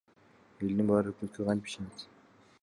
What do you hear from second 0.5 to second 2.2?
Элдин баары өкмөткө кантип ишенет?